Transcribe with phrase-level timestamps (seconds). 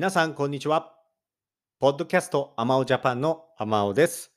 [0.00, 0.94] 皆さん、こんにちは。
[1.78, 4.32] ポッドキャストアマオジャパンのアマオです。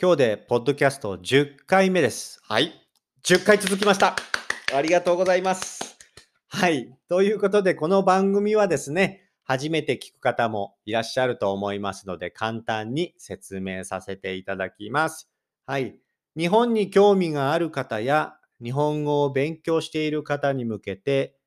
[0.00, 2.38] 今日でポッドキャスト10回目です。
[2.44, 2.72] はい。
[3.24, 4.14] 10回続きました。
[4.72, 5.98] ありがとうございます。
[6.46, 6.96] はい。
[7.08, 15.28] ということで、この番組はですね、初めて聞く方もいらっしゃると思いますので、簡単に説明させていただきます。
[15.66, 15.98] はい。
[16.36, 21.37] 日本に興味がある方や、日本語を勉強している方に向けて、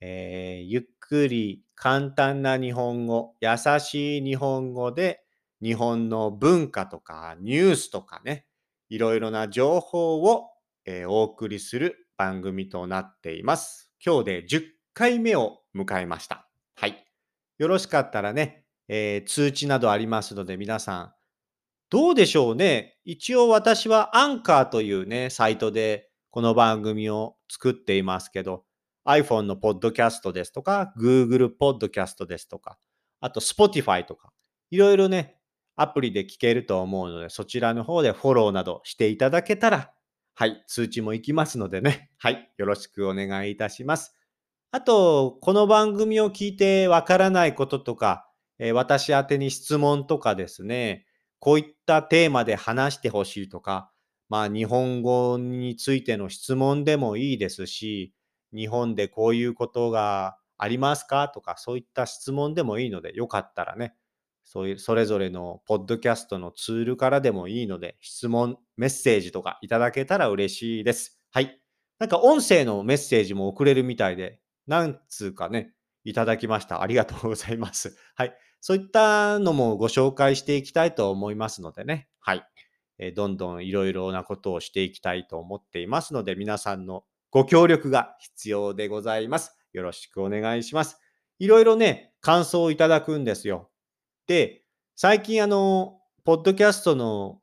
[0.00, 5.22] えーゆっくり簡単な日本語、優しい日本語で
[5.62, 8.46] 日本の文化とかニュースとかね、
[8.88, 10.50] いろいろな情報を、
[10.84, 13.92] えーお送りする番組となっています。
[14.04, 14.62] 今日で10
[14.94, 16.48] 回目を迎えました。
[16.76, 17.04] はい。
[17.58, 21.12] よろしかったらね、えー通知などありますので皆さん、
[21.90, 22.98] どうでしょうね。
[23.04, 28.64] 一応私はアンカーというね、サイトでこの番組を作っていますけど、
[29.06, 32.78] iPhone のポッドキャストですとか、Google ポッドキャストですとか、
[33.20, 34.32] あと Spotify とか、
[34.70, 35.36] いろいろね、
[35.76, 39.92] アプリで聞けると思うので、そちらの方でフォローなどしていただけたら、
[40.34, 44.14] はい、通知も行きますのでね、はい、よろしくお願いいたします。
[44.70, 51.06] あと、この番組を聞いてわからないこととか、えー私宛てに質問とかですね、
[51.38, 53.90] こういったテーマで話してほしいとか、
[54.28, 58.12] まあ日本語についての質問でもいいですし、
[58.54, 61.28] 日本でこういうことがありますか？
[61.28, 63.94] とか、そういった質問でもいいので、よかったらね、
[64.44, 71.20] そういうそれぞれのポッドキャストのツールからでもいいので、質問、メッセージとかいただけたら嬉しいです。
[71.30, 71.60] はい。
[71.98, 76.80] なんか音声のメッセージも送れるみたいで、なんつうかね、いただきました。
[76.80, 77.96] ありがとうございます。
[78.14, 78.34] はい。
[78.60, 82.08] そういったのもご紹介していきたいと思いますのでね。
[82.20, 82.44] はい。
[83.14, 89.56] どんどんいろいろなことをしていきたいと思っていますので、皆さんのご協力が必要でございます。
[89.72, 90.98] よろしくお願いします。
[91.38, 93.70] いろいろね、感想をいただくんですよ。
[94.26, 94.62] で、
[94.96, 97.40] 最近あの、ポッドキャストの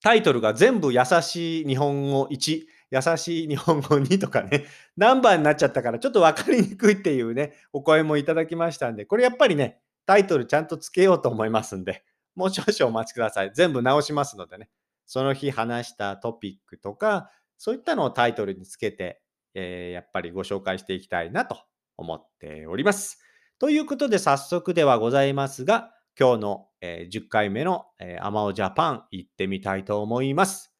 [0.00, 13.50] タイトルが全部優しい日本語1、優しい日本語2とかね、 何番になっちゃったからちょっと分かりにくいっていうね、お声もいただきましたんで、これやっぱりね、タイトルちゃんとつけようと思いますんで、もう少々お待ちください。
[13.54, 14.68] 全部直しますのでね、
[15.06, 17.30] その日話したトピックとか、
[17.64, 19.22] そういったのをタイトルにつけて、
[19.54, 21.56] えーやっぱりご紹介していきたいなと
[21.96, 23.18] 思っております。
[23.58, 30.74] ということで早速ではございますが、今日の、えー10回目の、えー、アマオジャパン行ってみたいと思います。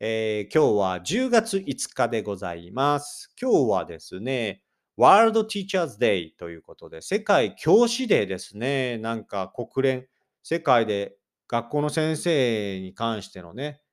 [0.00, 3.32] えー今日は10月5日でございます。
[3.40, 4.64] 今日はですね、
[4.96, 8.98] ワールド Teachers Day ということで、世界教師デーですね。
[8.98, 10.08] なんか国連、
[10.42, 13.83] 世界で学校の先生に関してのね、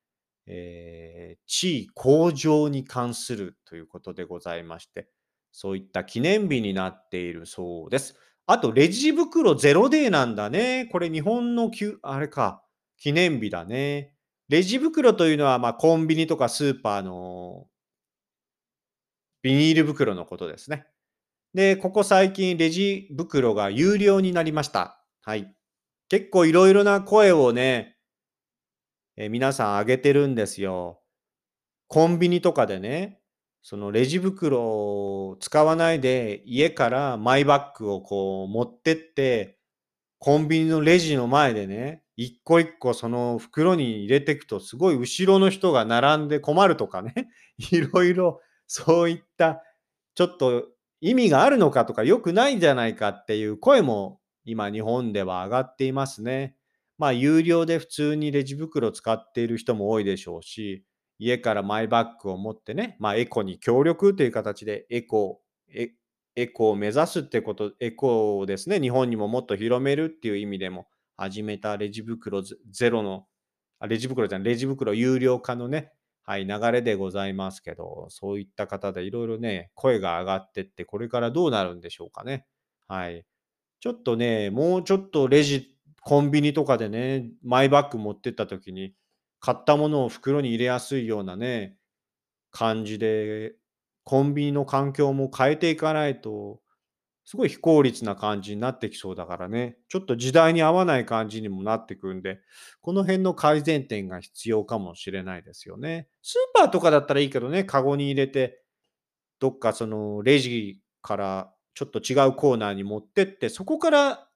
[0.51, 5.09] えー地位向上に関するということでございまして、
[5.51, 8.15] そういった記念日になっているそうです。
[8.47, 10.87] あと、レジ袋ゼロデーなんだね。
[10.91, 12.63] これ日本のきゅ、あれか、
[12.97, 14.13] 記念日だね。
[14.47, 17.67] レジ袋というのは、まあ、コンビニとかスーパーの
[19.41, 20.85] ビニール袋のことですね。
[21.53, 25.03] で、ここ最近レジ袋が有料になりました。
[25.21, 25.53] はい。
[26.07, 27.97] 結構いろいろな声をね、
[29.23, 30.99] え皆さん挙げてるんですよ。
[31.87, 33.19] コンビニとかでね、
[33.61, 39.59] そのレジ袋を使わないで家からマイバッグをこう持ってって、
[40.17, 47.13] コンビニのレジの前でね、一個一個その袋に入れていくと、すごい後ろの人が並んで困るとかね、
[47.71, 49.61] いろいろそういった
[50.15, 50.67] ちょっと
[50.99, 56.55] 意味があるのかとか良くないんじゃないかっていう声も今日本では上がっていますね。
[57.01, 60.85] まあ有料で普通にレジ袋使っている人も多いでしょうし、
[61.17, 65.41] 家からマイバッグを持ってね、まあエコに協力という形でエコ、
[65.73, 65.89] エ
[66.35, 73.25] エコを目指すってこと、エコをですね、日本にももっと広めるっていう意味でも始めたレジ袋ゼロの、
[73.79, 75.91] あレジ袋じゃない、レジ袋有料化のね、
[76.23, 82.45] はい、流れでございますけど、そういった方でいろいろね、声が上がってって、これからどうなるんでしょうかね。
[82.87, 83.25] はい。
[83.81, 88.95] ちょっとね、もうちょっとレジ、コンビニとかでね、マイバッグ持ってった時に、
[89.39, 91.77] 買ったものを袋に入れやすいようなね、
[92.51, 93.53] 感じで、
[94.03, 96.59] コンビニの環境も変えていかないと、
[97.23, 102.41] すごい非効率な感じになってきそうだからね、ちょっと時代に合わない感じにもなってくんで、
[102.81, 106.07] この辺の改善点が必要かもしれないですよね。
[106.23, 108.63] スーパーとかだったらいいけどね、カゴに入れて、
[109.39, 114.27] どっかそのレジからちょっと違うコーナーに持ってって、そこから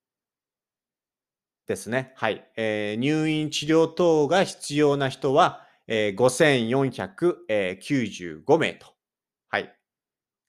[1.67, 2.13] ですね。
[2.15, 2.99] はい、えー。
[2.99, 8.87] 入院、治療等が必要な人は、えー、5495名と。
[9.49, 9.73] はい。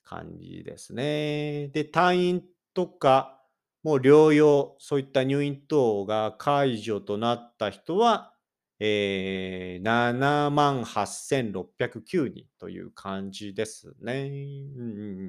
[0.03, 1.69] 感じですね。
[1.69, 2.45] で、退院
[2.75, 3.41] とか、
[3.83, 8.33] もう療養、そういった入院等が解除となった人は、
[8.81, 14.31] えー、7万8609人という感じですね。
[14.77, 14.89] うんうん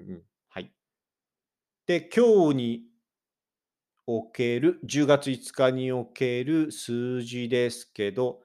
[0.10, 0.74] うんはい。
[1.86, 2.95] で、今日に
[4.08, 8.42] おける、10月5日における数字ですけど、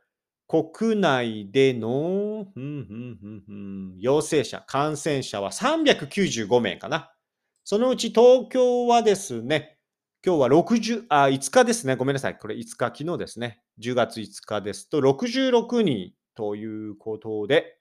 [0.49, 3.53] 国内での、うんうんうんう
[3.95, 7.13] ん、陽性者、感染者は395名かな。
[7.65, 9.79] そのうち東京はですね、
[10.27, 11.97] 今日は60、あ、5日ですね。
[11.97, 12.39] ごめんなさい。
[12.39, 13.63] これ5日、昨日ですね。
[13.79, 17.79] 10月5日ですと、66人ということで、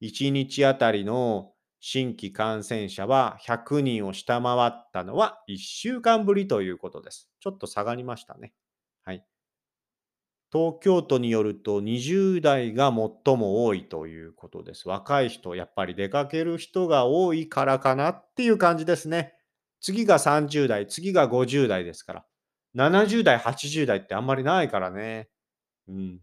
[0.00, 7.28] 1日あたりの新規感染者は100人を下回ったのは1週間ぶりということです。
[7.40, 8.52] ちょっと下がりましたね。
[9.04, 9.24] はい。
[10.50, 14.88] 東京都によると20代が最も多いということです。
[14.88, 19.34] 若い人、やっぱり出かける人が多いからかなっていう感じですね。
[19.80, 22.24] 次が30代、次が50代ですから。
[22.74, 25.28] 70代、80代ってあんまりないからね。
[25.88, 26.20] うん。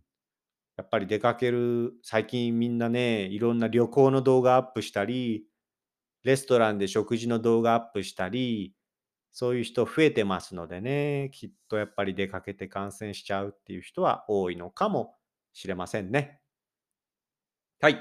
[0.78, 5.46] やっぱり出かける、最近みんなね、いろんな旅行の動画アップしたり、
[6.24, 8.76] レストランで食事の動画アップしたり、
[9.32, 15.16] そういう人増えてますのでね、きっとやっぱり出かけて感染しちゃうっていう人は多いのかも
[15.54, 16.42] しれませんね。
[17.82, 18.00] はい。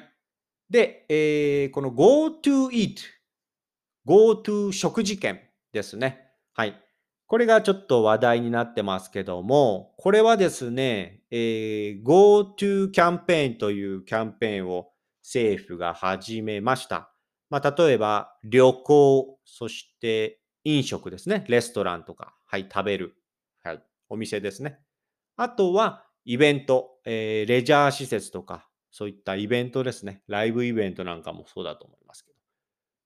[0.70, 2.98] で、えー、この GoTo Eat
[4.06, 5.40] GoTo 食事券
[5.72, 6.30] ですね。
[6.54, 6.83] はい。
[7.26, 14.90] これがちょっと話題になってますけども、これはですね、えー、GoTo キャンペーンというキャンペーンを
[15.22, 17.10] 政府が始めました。
[17.50, 21.44] まあ、例えば旅行、そして飲食ですね。
[21.48, 23.14] レストランとか、はい、食べる、
[23.62, 24.78] はい、お店ですね。
[25.36, 30.22] あとはイベント、えー、レジャー施設とか、そういったイベントですね。
[30.28, 32.36] ライブイベントなんかもそうだと思いますけど。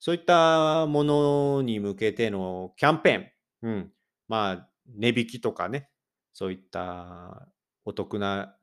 [0.00, 3.92] そういったものに向けてのキャンペーン、うん、
[4.28, 5.88] まあ、値引きとかね、
[6.32, 7.48] そういった
[7.84, 8.56] お得な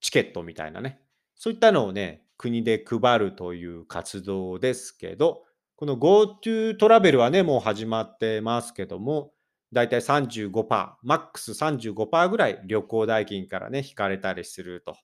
[0.00, 1.00] チケットみたいなね、
[1.34, 5.44] そういったのをね、国で配るという活動ですけど、
[5.76, 9.32] この GoTo トラベルはね、もう始まってますけども、
[9.72, 14.96] だいたい35%、マックス35%ぐらい旅行代金からね、引かれたりすると。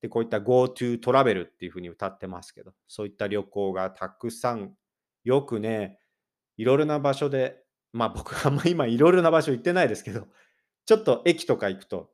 [0.00, 4.74] で、こういった GoTo トラベルっていうふうに歌ってますけど、そういった旅行がたくさん
[5.24, 5.98] よくね、
[6.56, 10.26] いろいろな場所で、まあ僕はあんま今いろいろな場所行ってないですけど、
[10.86, 12.10] ちょっと駅とか行くと、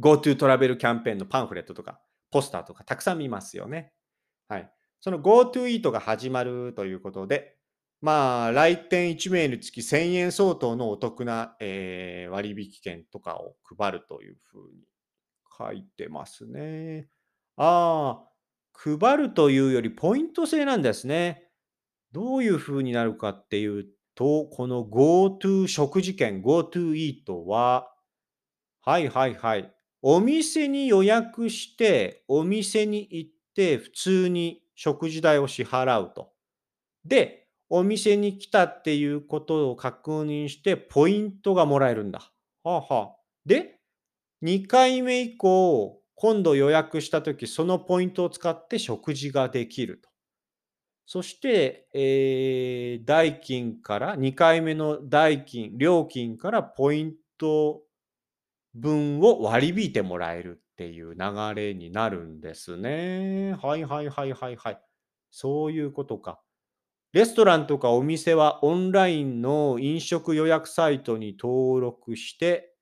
[0.00, 3.92] GoTo トラベルキャンペーンのパンフレットとか、ポスターとかたくさん見ますよね。
[4.48, 4.70] はい。
[5.00, 7.56] その GoTo イートが始まるということで、
[8.00, 14.84] まあ、来店1名につき1000円相当のお得な、えー、割引券とかを配るというふうに
[15.58, 17.08] 書いてますね。
[17.56, 18.28] ああ、
[18.72, 21.50] 配るというよりポイント制なんですね。
[22.12, 23.86] どういう風になるかっていう
[24.18, 27.88] と、この GoTo 食事券、GoTo イートは、
[28.82, 29.72] はいはいはい。
[30.02, 36.32] お店に予約して、お店に行って、普通に食事代を支払うと。
[37.04, 42.32] で、お店に来たっていうことを確認して、ポイントがもらえるんだ。
[42.64, 43.16] はあはあ。
[43.46, 43.80] で、
[44.42, 50.07] 2回目以降、今度予約したとき、そのポイントを使って食事ができると。
[51.10, 57.80] そして、えー、代金から、2回目の代金、料金からポイント
[58.74, 63.56] 分を割り引いてもらえるっていう流れになるんですね。
[63.62, 64.80] はいはいはいはいはい。
[65.30, 66.42] そういうことか。
[67.14, 72.74] レストランとかお店はオンラインの飲食予約サイトに登録して、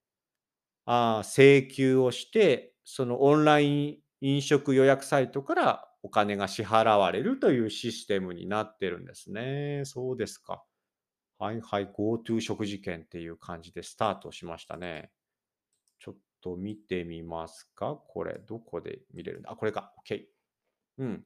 [0.84, 9.82] あ請求をして、そのオンライン飲食予約サイトからお金が支払われるというシステムになってるんですね。
[9.84, 10.64] そうですか。
[11.38, 15.10] はいはい、GoTo 食事券っていう感じでスタートしましたね。
[15.98, 19.50] ちょっと見てみますかこれ、どこで見れるんだ？
[19.50, 19.92] あ、これか。
[20.08, 20.22] OK。
[20.98, 21.24] うん。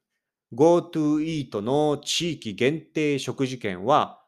[0.55, 4.25] GoTo Eat の地域限定食事券は、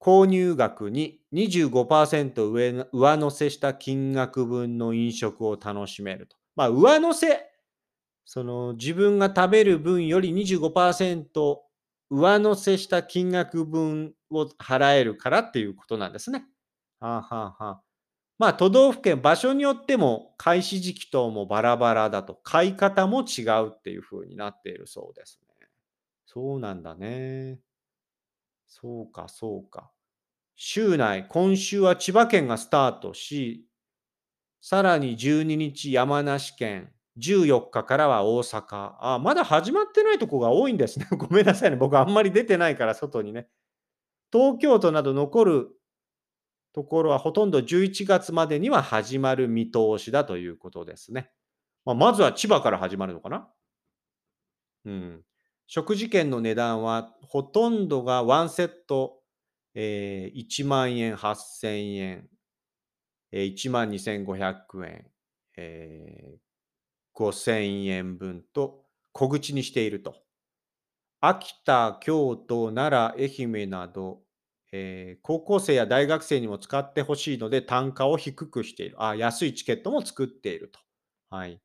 [0.00, 6.36] 購入額に25%上上乗せした金額分の飲食を楽しめると。
[6.56, 7.51] まあ、上乗せ、
[8.24, 11.62] その自分が食べる分より25%
[12.10, 16.46] 上乗せした金額分を払えるからっていうことなんですね。
[17.00, 17.82] はあ、はあは、
[18.38, 25.68] まあ、都道府県、場所によっても開始時期等もバラバラだと、買い方も違うっていう風になっているそうですね。
[26.26, 27.60] そうなんだね。
[28.66, 29.92] そうか、そうか。
[30.56, 33.66] 週内、今週は千葉県がスタートし、
[34.60, 38.94] さらに12日山梨県、14日からは大阪。
[39.00, 41.06] あ、まだ始まってないとこが多いんですね。
[41.16, 41.76] ごめんなさいね。
[41.76, 43.48] 僕あんまり出てないから、外にね。
[44.32, 45.70] 東京都など残る
[46.72, 51.30] ところはほとんど11月までには始まる見通しだということですね。
[51.84, 53.48] まあ、まずは千葉から始まるのかな
[54.86, 55.24] うん。
[55.66, 59.20] 食事券の値段はほとんどがワンセット、
[59.74, 62.28] えー、1万円、8000円、
[63.32, 65.06] えー、1万2500円、
[65.56, 66.51] えー、
[67.12, 70.16] 5000円分と小口にしていると。
[71.20, 74.22] 秋田、京都、奈良、愛媛など、
[74.72, 79.02] えー、高校生や大学生にも使ってほしいので単価を低くしている。
[79.02, 80.80] あ、安いチケットも作っていると。
[81.30, 81.60] はい。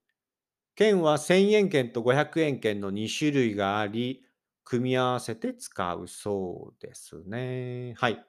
[0.76, 4.24] 券は1000円券と500円券の2種類があり、
[4.64, 7.96] 組み合わせて使うそうですね。
[7.98, 8.26] はい。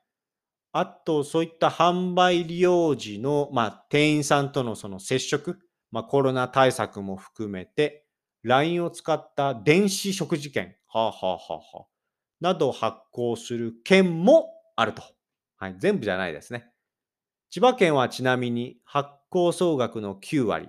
[0.73, 5.59] あと、そういった販売利用時の、まあ、店員さんとのその接触、
[5.91, 8.05] まあ、コロナ対策も含めて、
[8.43, 11.87] LINE を使った電子食事券、はあ、はあははあ、
[12.41, 15.03] などを発行する券もあると。
[15.57, 16.71] はい、全部じゃないですね。
[17.51, 20.69] 千葉県はちなみに発行総額の9割、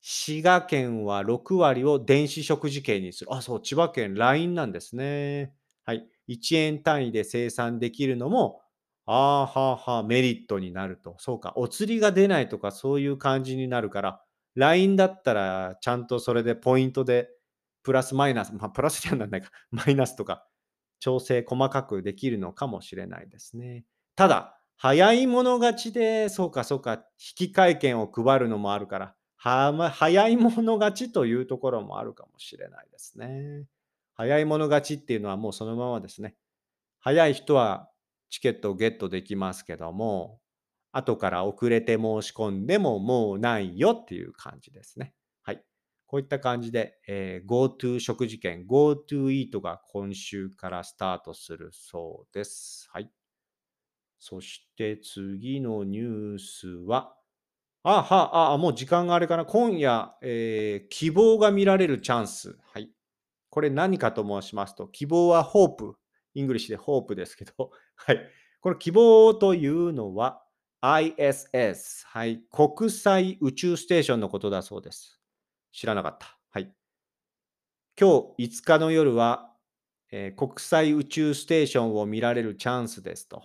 [0.00, 3.34] 滋賀県は6割を電子食事券にする。
[3.34, 5.52] あ、そう、千葉県 LINE なんですね。
[5.84, 6.06] はい。
[6.26, 8.60] 1円単位で生産できるのも、
[9.06, 11.16] ああ、はあ、はあ、メリットになると。
[11.18, 14.22] そうか、お釣りが出ないとかそういう感じになるから、
[14.54, 17.30] LINE だったらちゃんとそれでポイントで
[17.82, 20.46] プラスマイナス、まあ、プラスにはならないか、 マイナスとか
[21.00, 23.84] 調整細かくできるのかもしれないですね。
[24.16, 27.04] ただ、早い者勝ちで、そうかそうか、
[27.38, 33.64] 引換券を配るのもあるから、はま、早い者勝ちというところもあるかもしれないですね。
[34.14, 36.36] 早い者勝ちっていうのはもうそのままですね。
[37.00, 37.88] 早い人は
[38.30, 40.40] チケットをゲットできますけども、
[40.92, 45.14] 後から遅れて申し込んでももうないよっていう感じですね。
[45.42, 45.62] はい
[46.06, 52.88] こういった感じで、えー、GoTo 食事券、GoTo Eat が今週からスタートするそうです。
[52.90, 53.10] はい。
[54.18, 57.14] そして次のニュースは、
[57.82, 59.44] あ、は、あ、もう時間があれかな。
[59.44, 62.56] 今夜、えー、希望が見られるチャンス。
[62.72, 62.90] はい。
[63.50, 68.20] これ何かと申しますと、希望は hope。English で hope ですけど、 はい。
[68.60, 70.42] これ希望というのは
[70.80, 72.06] ISS。
[72.06, 72.42] はい。
[72.50, 75.20] 国際宇宙ステーションのことだそうです。
[75.72, 76.38] 知らなかった。
[76.50, 76.72] はい。
[78.00, 79.54] 今日5日の夜は、
[80.10, 83.42] えー、国際宇宙ステーションを見られるチャンスですと。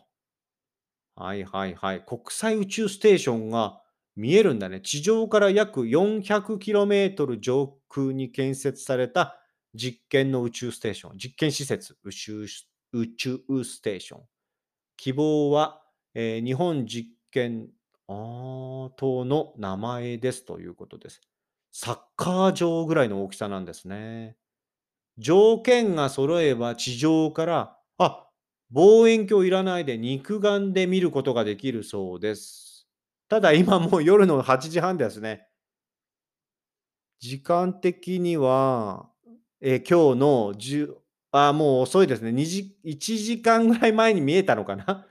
[1.16, 2.04] はいはいはい。
[2.06, 3.82] 国際宇宙ステーションが
[4.16, 4.82] 見えるんだね。
[4.82, 9.40] 地上から約 400km 上空に建設された
[9.76, 11.18] 実験の宇宙ステーション。
[11.18, 12.46] 実験施設、宇宙
[12.94, 14.24] 宇宙ステーション。
[14.98, 15.84] 希望は、
[16.16, 17.68] えー、日本実験
[18.96, 21.22] 党の名前ですということです。
[21.72, 24.38] サッカー場ぐらいの大きさなんですね。
[25.18, 28.28] 条件が揃えば地上から、あ、
[28.72, 32.88] 望遠鏡いらないで肉眼で見ることができるそうです。
[33.30, 35.48] ただ今もう夜の8時半ですね。
[37.20, 39.10] 時間的には、
[39.62, 40.96] え今日の10、
[41.32, 42.32] あ、もう遅いですね。
[42.32, 45.08] 2時、1時間ぐらい前に見えたのかな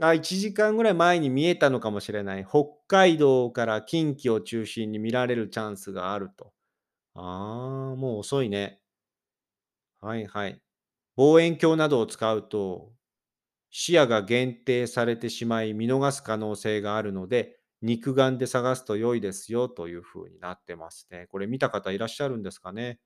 [0.00, 2.44] あ、1時間ぐらい前に見えたのかもしれない。
[2.46, 6.52] 北海道から近畿を中心に見られるチャンスがあると。
[7.14, 8.80] ああ、もう遅いね。
[10.00, 10.60] はいはい。
[11.16, 12.92] 望遠鏡などを使うと、
[13.70, 21.28] 視野が限定されてしまい見逃す可能性があるので、肉眼で探すと良いですよという風になってますね。
[21.30, 23.00] これ見た方いらっしゃるんですかね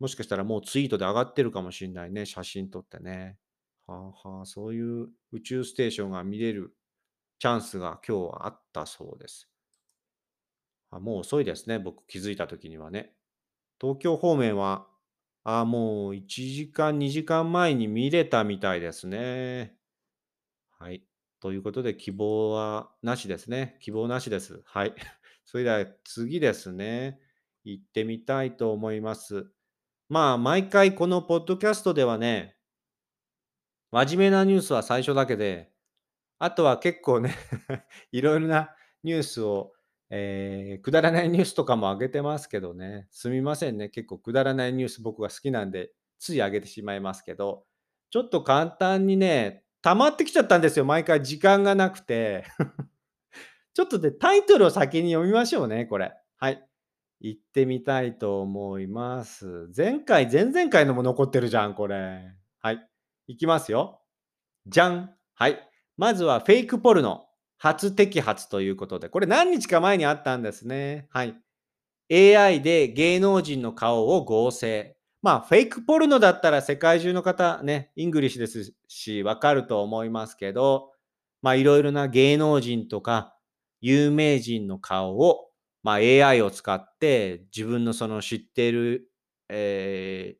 [0.00, 2.26] もしかしたらもうツイートで上がってるかもしれないね。
[2.26, 3.38] 写真撮ってね。
[3.86, 6.74] はあはあ、そういう宇宙ステーションが見れる
[7.38, 9.48] チャンスが今日はあったそうです。
[10.90, 11.78] あもう遅いですね。
[11.78, 13.12] 僕気づいた時にはね。
[13.80, 14.86] 東京方面は、
[15.42, 19.76] あもう1時間、2時間前に見れたみたいですね。
[20.78, 21.04] はい。
[21.40, 23.78] ということで、希望はなしですね。
[23.80, 24.62] 希望なしです。
[24.64, 24.94] はい。
[25.44, 27.20] それでは次ですね。
[27.64, 29.50] 行ってみたいと思います。
[30.08, 32.53] まあ、毎回このポッドキャストではね、
[33.94, 35.70] 真面目なニュースは最初だけで、
[36.40, 37.32] あとは結構ね
[38.10, 38.74] いろいろな
[39.04, 39.72] ニュースを、
[40.10, 47.66] えー、くだらないニュースとかも上げてますけどね、すみませんね、結構くだらないニュース僕が好きなんで、つい上げてしまいますけど、
[48.10, 52.46] ちょっと簡単にね、溜まってきちゃったんですよ、毎回時間がなくて
[53.74, 56.12] ちょっとでタイトルを先に読みましょうね、これ。
[56.38, 56.66] はい。
[57.20, 59.70] 行ってみたいと思います。
[59.76, 62.34] 前回、前々回のも残ってるじゃん、これ。
[63.26, 63.36] い。
[63.36, 64.00] きますよ。
[64.66, 65.14] じゃん。
[65.34, 65.68] はい。
[65.96, 67.26] まずはフェイクポルノ。
[67.58, 71.08] 初摘発ということで、これ何日か前にあったんですね。
[71.10, 71.34] はい。
[72.12, 74.96] AI で芸能人の顔を合成。
[75.22, 80.90] まあ、フェイクポルノだったら世界中の方ね、 English ですし、わかると思いますけど、
[81.40, 83.34] まあ、いろいろな芸能人とか
[83.80, 85.48] 有名人の顔を、
[85.82, 89.10] まあ、AI を使って自分のその知ってる、
[89.48, 90.38] えー、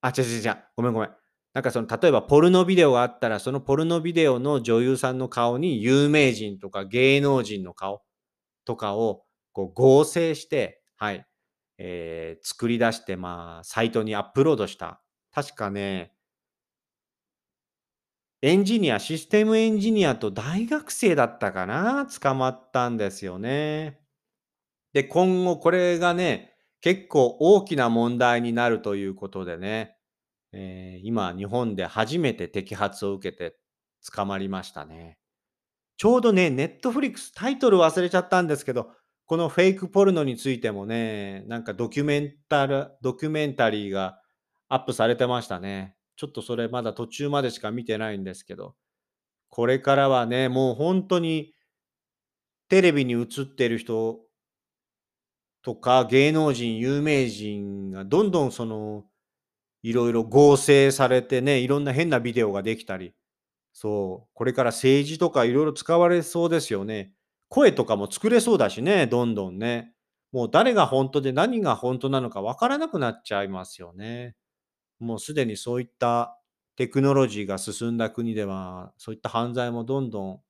[0.00, 1.10] あ、違う違う違う、ごめんごめん。
[1.54, 8.02] なんかその例えばポルノビデオがあったら、そのポルノビデオの女優さんの顔に有名人とか芸能人の顔
[8.64, 11.26] とかをこう合成して、はい、
[11.78, 15.00] えー、作り出して、まあ、サイトにアップロードした。
[15.32, 16.12] 確かね、
[18.40, 23.98] エンジニア、システムエンジニアと大学生だったかな捕まったんですよね。
[24.92, 29.97] で、今後これがね、結構大きな問題になるということでね、
[30.52, 33.56] えー、今、日本で初めて摘発を受けて
[34.14, 35.18] 捕まりましたね。
[35.96, 38.92] ちょうどね、ネットフリックス、タイトル忘れちゃったんですけど、
[39.26, 44.20] このフェイクポルノについてもね、なんかドキュメンタル、ドキュメンタリーが
[44.68, 45.96] アップされてましたね。
[46.16, 48.74] ちょっとそれまだ途中までしか見てないんですけど、
[49.50, 51.52] これからはね、もう本当に
[52.68, 54.20] テレビに映ってる人
[55.62, 59.04] とか芸能人、有名人がどんどんその
[59.88, 63.14] いろいろ合成されてね、いろんな変なビデオができたり、
[63.72, 67.14] そう、これから政治とかいろいろ使われそうですよね。
[67.48, 69.94] 声とかも作れそうだしね、どんどんね。
[70.30, 74.36] もう誰が本当で何が本当なのかわからなくなっちゃいますよね。
[74.98, 76.38] もうすでにそういった
[76.76, 80.40] テクノロジーが進んだ国では、そういった犯罪もどんどん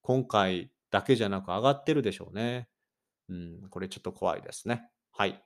[0.00, 2.68] 今回だけじゃなく上がってるでしょうね。
[3.28, 4.88] うん、これちょっと怖いですね。
[5.12, 5.42] はい。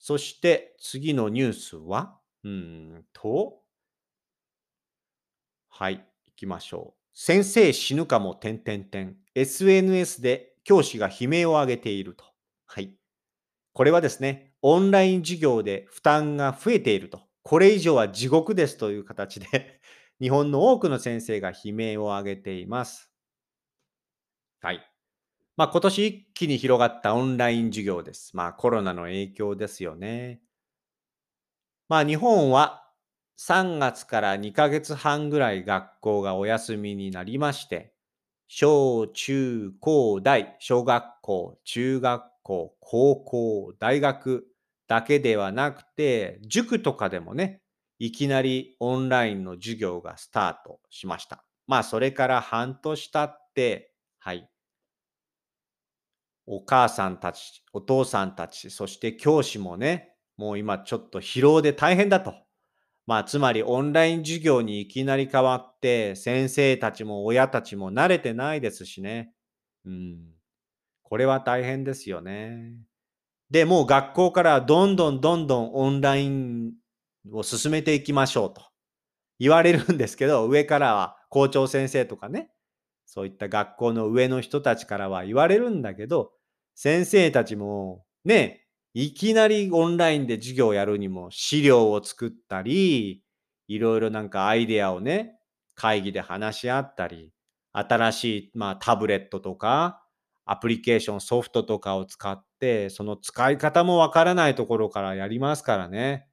[0.00, 3.64] そして次のニュースはうんと、
[5.68, 6.04] はい、行
[6.36, 7.00] きましょう。
[7.18, 9.16] 先生死ぬかも、点点点。
[9.34, 12.24] SNS で教師が悲鳴を上げていると。
[12.66, 12.94] はい。
[13.74, 17.22] これはですね、オンライン授業で負担が増えていると。
[17.42, 19.80] これ以上は地獄ですという形で
[20.20, 23.10] 日本の多くの先生が悲鳴を上げています。
[24.60, 24.80] はい。
[25.56, 28.36] まあ今年一気に広がったオンライン授業です。
[28.36, 30.42] まあコロナの影響ですよね。
[31.88, 32.82] まあ日本は
[33.36, 37.94] 3月から2ヶ月半ぐらい学校がお休みになりまして、
[38.48, 44.46] 小中高大、小学校、中学校、高校、大学
[44.86, 47.60] だけではなくて、塾とかでもね、
[47.98, 51.44] いきなりオンラインの授業がスタートしました。
[51.66, 54.48] まあそれから半年経って、はい。
[56.46, 62.34] お母さんたち、お父さんたち、そして教師もね、もう今ちょっと疲労で大変だと。
[63.06, 69.32] まあ、つまりオンライン授業にいきなり変わって、先生たちも親たちも慣れてないですしね。
[69.84, 70.18] うん。
[71.02, 72.72] これは大変ですよね。
[73.50, 76.72] で、もう学校からどんどんどんどんオンライン
[77.30, 78.62] を進めていきましょうと
[79.38, 82.50] 言われるんですけど、上からは校長先生とかね、
[83.06, 86.32] そういった学校の上の人たちからは言われるんだけど、
[86.74, 88.63] 先生たちもね、
[88.94, 93.22] いきなりオンラインで授業をやるにも資料を作ったり、
[93.66, 95.36] いろいろなんかアイデアをね、
[95.74, 97.32] 会議で話し合ったり、
[97.72, 100.00] 新しい、まあ、タブレットとか、
[100.46, 106.28] アプリケーション、ソフトとかを使って、その使い方もわからないところからやりますからね。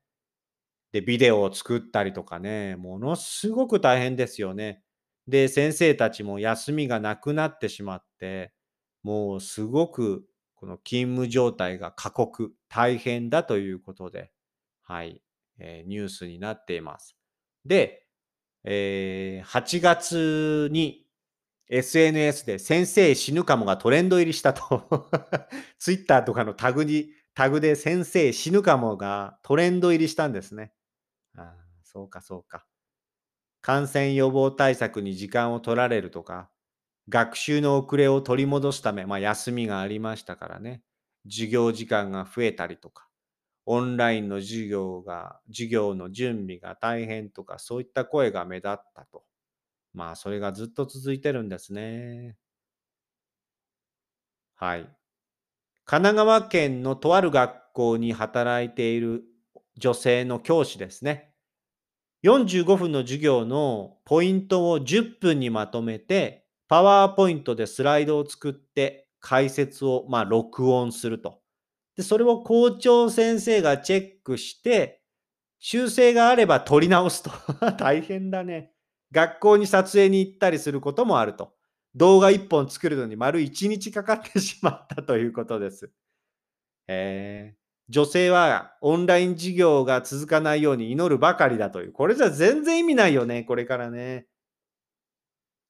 [0.91, 4.83] で、ビデオを作ったりとかね、ものすごく大変ですよね。
[5.27, 8.53] で、先生たちも休みがなくなってしまって、
[9.03, 10.25] もうすごく
[10.61, 14.31] この勤務状態が過酷、大変だということで、
[14.83, 15.23] はい、
[15.57, 17.17] えー、ニュースになっています。
[17.65, 18.05] で、
[18.63, 21.07] えー、8月に
[21.67, 25.09] SNS で先生死ぬかもがトレンド入りしたと。
[25.79, 30.73] ツイッターとかのタグに、タグで先生死ぬかもがトレンド入りしたんですね。
[31.37, 32.67] あ、そうかそうか。
[33.61, 36.51] 感染予防対策に時間を取られるとか、
[37.09, 40.83] 学習の遅れを取り戻すため、まあ、休みがありましたからね、
[41.29, 43.07] 授業時間が増えたりとか、
[43.65, 49.25] オンラインの授業が、授業の準備が大変とか、そういった声が目立ったと。
[49.93, 52.37] まあ、それがずっと続いてるんですね。
[54.55, 54.81] はい。
[55.85, 59.23] 神奈川県のとある学校に働いている
[59.77, 61.33] 女性の教師ですね。
[62.23, 66.40] 45分の授業のポイントを10分にまとめて、
[66.71, 71.41] パワーポイントでスライドを作って解説をまあ録音すると。
[71.97, 75.01] で、それを校長先生がチェックして、
[75.59, 77.31] 修正があれば取り直すと。
[77.77, 78.71] 大変だね。
[79.11, 81.53] 学校に撮影に行ったりすることもあると。
[81.93, 85.91] 動画1本作るのに丸1日かかってしまったということです。
[86.87, 87.55] へえ。
[87.89, 91.91] 女性はオンライン授業が続かないように祈るばかりだという。
[91.91, 94.30] これじゃ全然意味ないよね、これからね。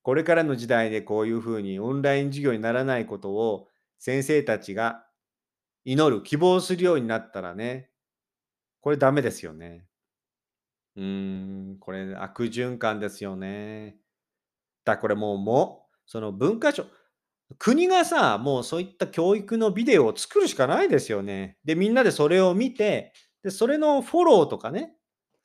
[0.04, 3.68] これからの時代でこういうふうにオンライン授業にならないことを
[4.00, 5.06] 先生たちが
[5.86, 7.90] 祈る、希望するようになったらね、
[8.82, 9.86] これダメですよね。
[10.96, 13.98] うーん、これ悪循環ですよね。
[14.86, 16.86] だこれもう、もうその文化庁、
[17.60, 21.58] 国がさ、もうそういった教育のビデオを作るしかないですよね。
[21.66, 24.96] で、みんなでそれを見て、で、それのフォローとかね、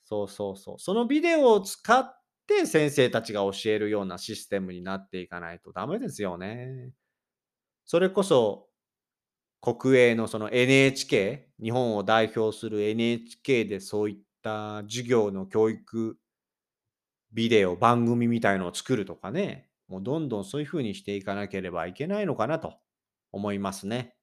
[0.04, 2.15] そうそうそう、そのビデオを使っ
[2.46, 6.92] て先生たちが教えるようなシステムになっていかないとダメですよね。
[7.84, 8.68] それこそ、
[9.60, 16.18] 国営のその NHK、日本を代表する NHK でそういった授業の教育
[17.32, 22.74] ビデオ、番組みたいのを作るとかね、もうどんどんそういう風にしていかなければいけないのかなと
[23.32, 24.14] 思いますね。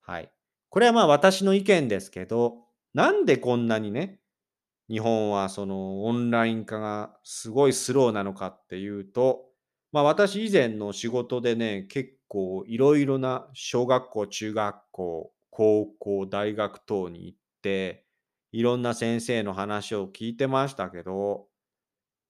[0.00, 0.32] はい。
[0.70, 4.21] これはまあ私の意見ですけど、なんでこんなにね、
[4.92, 9.46] 日本はそのオンライン化がすごいスローなのかっていうと、
[9.92, 18.06] まあ私以前の仕事でね、結構いろいろな小学校、中学校、高校、大学等に行って、
[18.52, 21.48] いろんな先生の話を聞いてましたけど、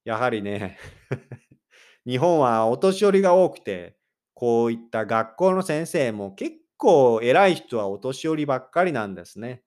[0.05, 0.79] やはりね
[2.07, 3.99] 日本はお年寄りが多くて、
[4.35, 9.63] こういった学校の先生も結構偉い人はお年寄りばっかりなんですね。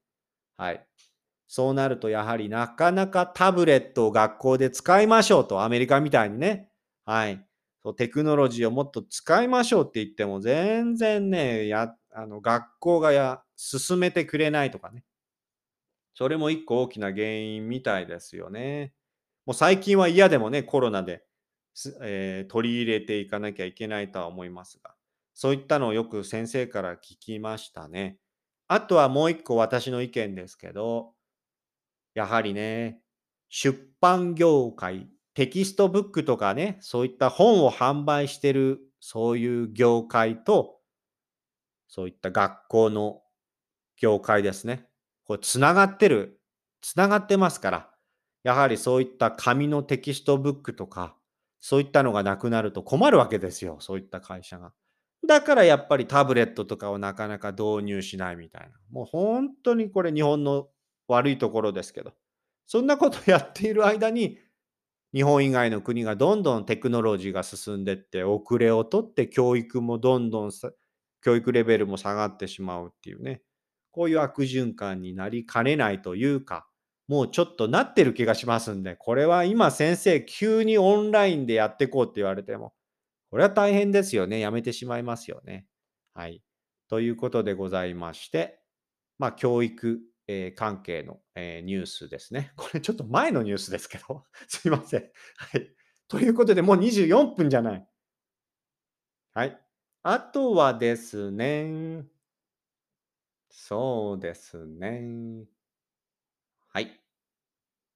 [0.57, 0.87] はい。
[1.47, 6.69] そうなるとやはりなかなかタブレットを学校で使いましょうと、アメリカみたいにね。
[7.05, 7.45] はい。
[7.83, 15.03] そうテクノロジーをもっと使いましょうって言っても全然ね、やあの学校がや進めてくれないとかね。
[16.15, 18.93] それも一個大きな原因みたいですよね。
[19.45, 21.25] もう最近は嫌でもね、コロナで
[22.01, 24.95] えー、取り入れていかなきゃいけないとは思いますが、
[25.33, 28.17] そういったのをよく先生から聞きましたね。
[28.67, 31.11] あとはもう一個私の意見ですけど、
[32.15, 33.01] やはりね、
[33.49, 40.79] 出版業界、テキストブックとかね、そういった本を販売してる、そういう業界と、
[41.87, 43.21] そういった学校の
[43.97, 44.87] 業界ですね。
[45.25, 46.39] これ、つながってる、
[46.81, 47.91] つながってますから、
[48.43, 51.15] やはりそういった紙のテキストブックとか、
[51.59, 54.71] そういったのがなくなると困るわけですよ、そういった会社が。
[55.27, 58.69] だからやっぱりタブレットとかをなかなか導入しないみたいな。
[58.91, 60.67] もう本当にこれ日本の
[61.07, 62.13] 悪いところですけど、
[62.65, 64.39] そんなことをやっている間に、
[65.13, 70.51] 日本以外の国がどんどんテクノロジーが進んでって、遅れをとって教育もどんどん
[71.21, 73.41] 教育レベルも下がってしまうっていうね、
[73.91, 76.67] こういう悪循環になりかねないというか、
[77.07, 82.73] もうちょっとなってる気がしますんで、これは今先生急にオンラインでやっていこうって言われても、
[83.29, 84.39] これは大変ですよね。
[84.39, 85.65] やめてしまいますよね。
[86.13, 86.41] はい。
[86.89, 88.59] ということでございまして、
[89.17, 92.51] まあ、教育、えー、関係の、えー、ニュースですね。
[92.55, 95.11] これちょっと前のニュースですけど、 すいません。
[95.37, 95.75] はい。
[96.07, 97.87] ということで、もう24分じゃない。
[99.33, 99.59] はい。
[100.03, 102.05] あとはですね、
[103.49, 105.45] そうですね。
[106.67, 107.01] はい。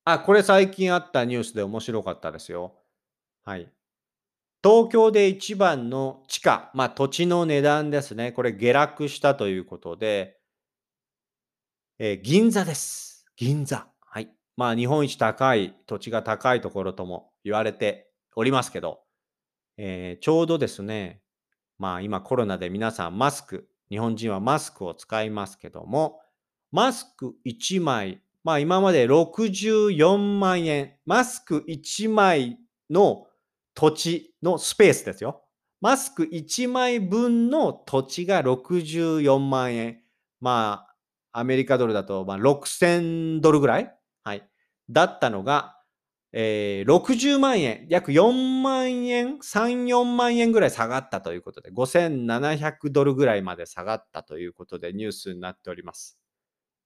[0.06, 2.80] あ、これ最近あったニュースで面白かったですよ。
[3.44, 3.72] はい。
[4.64, 8.32] 東京で一番の地価、まあ土地の値段ですね。
[8.32, 10.39] これ下落したということで、
[12.02, 13.26] えー、銀座です。
[13.36, 13.86] 銀座。
[14.00, 14.30] はい。
[14.56, 19.02] まあ日本一高い、土地が高いところとも言われておりますけど、
[19.76, 21.22] えー、ちょうどですね、
[21.78, 26.22] まあ今コロナで皆さんマスク、日本人はマスクを使いますけども、
[26.72, 32.60] マスク1枚、まあ今まで64万円、マスク1枚
[32.90, 33.28] の
[33.74, 35.44] 土地のスペースですよ。
[35.82, 40.02] マスク1枚分の土地が64万円。
[40.40, 40.89] まあ、
[41.32, 43.94] アメリカドルだとまあ6000ドルぐらい？
[44.24, 44.50] はい。
[44.90, 45.76] だったのが、
[46.32, 56.20] えー、60万円、約4万円、3、4万円ぐらい下がったということで、5700ドルぐらいまで下がったということでニュースになっております。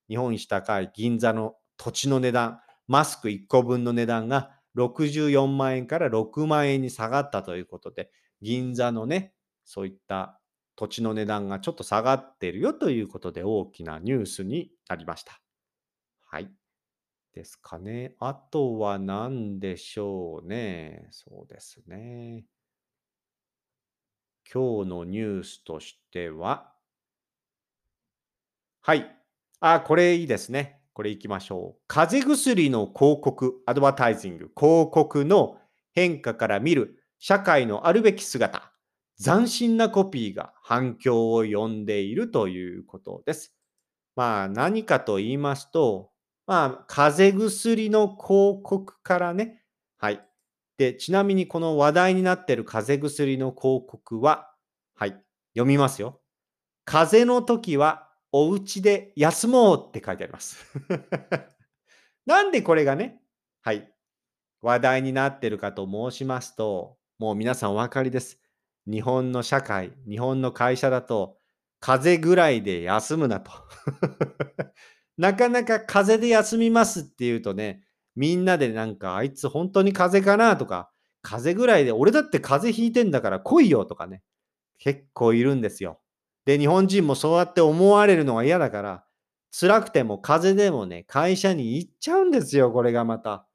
[0.09, 9.33] 日本一高い銀座の土地の値段、マスク1個分の値段が64万円から6万円に下がったということで、銀座のね、
[9.65, 10.39] そういった
[10.75, 15.39] 土地の値段がちょっと下がってるよということで大きなニュースになりました。
[16.21, 16.51] はい。
[17.33, 18.15] ですかね。
[18.19, 21.07] あとは何でしょうね。
[21.11, 22.45] そうですね。
[24.49, 26.73] 今日のニュースとしては、
[28.81, 29.15] はい。
[29.61, 30.81] あ、これいいですね。
[30.93, 31.81] これいきましょう。
[31.87, 35.57] 風邪薬の広告、アドバタイジング、広告の
[35.93, 38.72] 変化から見る社会のあるべき姿、
[39.21, 43.55] 斬新なコピーが反響を呼んでいるということです。
[44.15, 46.11] まあ何かと言いますと、
[46.45, 49.63] まあ風邪薬の広告からね、
[49.97, 50.25] はい。
[50.77, 54.51] で、ちなみにこの話題になっている風邪薬の広告は、
[54.95, 55.11] はい、
[55.53, 56.19] 読みますよ。
[56.85, 60.57] 風邪の時はお家で休もうって書いてあります。
[62.25, 63.21] なんでこれがね、
[63.61, 63.93] はい、
[64.61, 68.42] 話題になってるかと申しますと、もう皆さんお分かりです。
[68.89, 71.37] 日本の社会、日本の会社だと、
[71.79, 73.51] 風邪ぐらいで休むなと。
[75.17, 77.83] なかなか風邪で休みますっていうとね、
[78.15, 80.91] みんなでなんか、あいつ本当に風邪かなとか、
[81.21, 84.23] 風邪ぐらいで、俺だって風邪ひいてんだから来いよとかね、
[84.77, 85.99] 結構いるんですよ。
[86.45, 89.05] で、日本人もそうやって思われるのが嫌だから、
[89.51, 93.47] 辛くても風邪でもね、会社に行っちゃうんですよ、これがまた。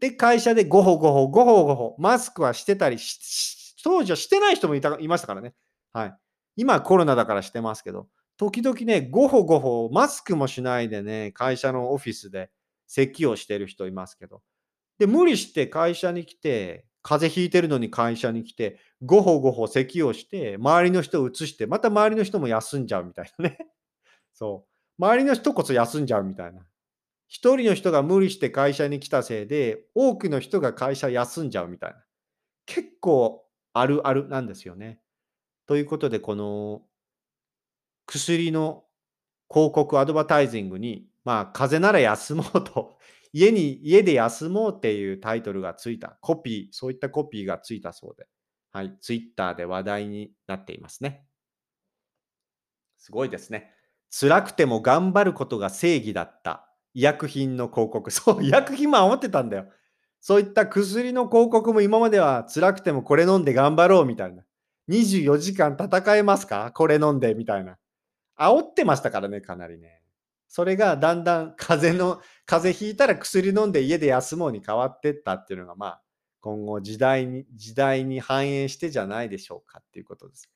[0.00, 3.18] で、会社でごほごほ、ごほごほ、マスクはしてたりし、
[3.82, 5.54] 当時はしてない人もいたいましたからね。
[5.92, 6.16] はい。
[6.56, 12.50] 今コロナだからしてますけど、時々ね、ごほごほ、マスクもしないでね、会社のオフィスで
[12.86, 14.42] 咳をしてる人いますけど。
[14.98, 23.58] で、無理して会社に来て、風邪ひいてるのに会社に来て、ごほごほ咳をして、周りの人を移して、また周りの人も休んじゃうみたいなね。
[24.34, 25.02] そう。
[25.02, 26.66] 周りの人こそ休んじゃうみたいな。
[27.28, 32.04] 一人の人が無理して会社に来たせいで、多くの人が会社休んじゃうみたいな。
[32.66, 33.47] 結構
[33.80, 35.00] あるあるなんですよね。
[35.66, 36.82] ということで、この
[38.06, 38.84] 薬の
[39.50, 42.98] 広告、アドバタイジングに、まあ、風邪なら休もうと、
[43.32, 48.26] 家に、家で休もうっていうタイトルがついた、コピー、そういったコピーがついたそうで、
[48.72, 51.26] はい、ツイッターで話題になっていますね。
[52.96, 53.72] すごいですね。
[54.10, 58.10] 辛くても頑張ることが正義だった医薬品の広告。
[58.10, 59.70] そう、医薬品も余ってたんだよ。
[60.20, 64.44] そういった薬の広告も今までは辛くてもこれ飲んで頑張ろうみたいな。
[64.88, 66.72] 24時間戦えますか？
[66.72, 67.78] これ飲んでみたいな。
[68.38, 70.02] 煽ってましたからね、かなりね。
[70.48, 76.02] それがだんだん風邪の、風邪ひいたら薬飲んで家で休もうに変わってったっていうのが、まあ、
[76.40, 80.50] 今後時代に、時代に反映してじゃないでしょうかっていうことです。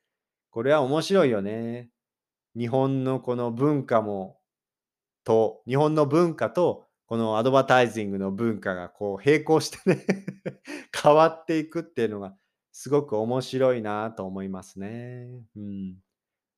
[0.50, 1.90] これは面白いよね。
[2.56, 4.38] 日本のこの文化も
[5.24, 10.06] と、日本の文化と、このアドバタイジングの文化がこう並行してね
[10.98, 12.34] 変わっていくっていうのが
[12.70, 15.28] すごく面白いなと思いますね。
[15.54, 15.98] うん、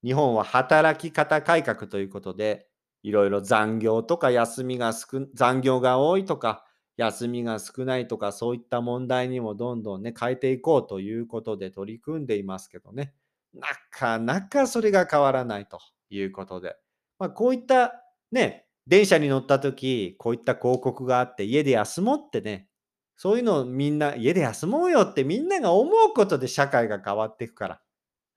[0.04, 2.68] 日本は働き方改革ということで、
[3.02, 6.64] いろいろ残業とか休みが少、残業が多いとか、
[6.96, 13.12] 休みが少ないとか、そういった問題にもどんどんね、変えていこうということで取り組んでいますけどね。
[13.54, 16.76] なかなかそれが変わらないということで。
[17.18, 22.68] まあ、こういったね、電車に乗った時、こういった広告があって、家で休もうってね、
[23.16, 27.80] そういうのをみんな、家で休もうよってみんなが思うことで社会が変わっていくから、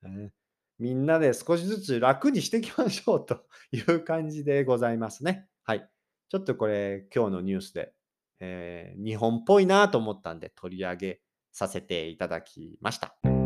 [0.03, 0.31] うん、
[0.79, 5.47] みんなで少しずつ楽にしていきましょうという感じでございますね。
[5.63, 5.89] はい。
[6.29, 7.93] ちょっとこれ、今日のニュースで、
[8.39, 13.36] えー、日本っぽいなと思ったんで取り上げさせていただきました。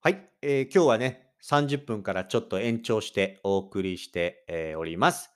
[0.00, 5.32] はい、えー、今日はね、30分からちょっと延長してお送りして、えー、おります。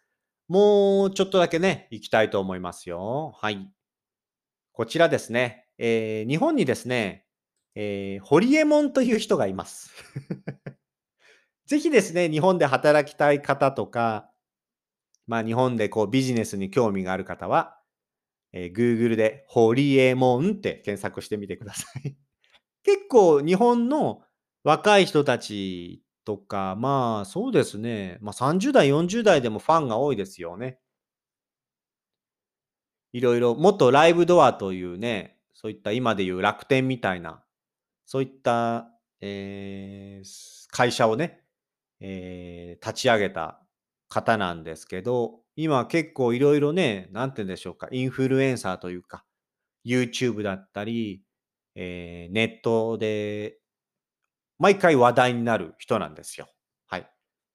[0.47, 3.33] もうちょっとだけね、行きたいと思いますよ。
[3.37, 3.69] はい。
[4.71, 7.27] こちらですね、えー、日本にですね、
[7.75, 9.91] えー、ホリエモンという人がいます。
[11.67, 14.31] ぜひですね、日本で働きたい方とか、
[15.27, 17.81] まあ日本でこうビジネスに興味がある方は、
[18.53, 22.17] えー Google でホリエモンって検索してみてください。
[22.85, 24.23] 結構日本の
[24.65, 30.79] 若い人たちとか、まあそうですね、まあ30代、40代でもファンが多いですよね。
[33.13, 37.45] いろいろ、もっとライブドアというね、そういった今でいう楽天みたいな、
[38.07, 41.43] そういった、えー会社をね、
[42.01, 43.63] えー立ち上げた
[44.09, 49.25] 方なんですけど、今結構いろいろね、なんて言うんでしょうか、インフルエンサーというか、
[49.87, 51.25] YouTube だったり、
[51.77, 53.59] えーネットで
[54.59, 56.49] 毎回話題になる人なんですよ。
[56.87, 57.11] はい。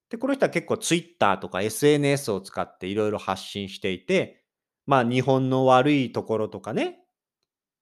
[0.09, 4.43] で、この人は結構 Twitter とか SNS を使っていろいろ発信していて、
[4.85, 6.99] まあ日本の悪いところとかね、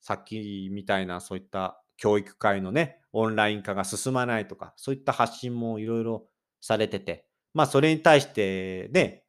[0.01, 6.27] さっきみたいなそういった教育界のね、オンライン化が進まないとか、そういった発信もいろいろ
[6.61, 9.23] されてて、まあそれに対してね、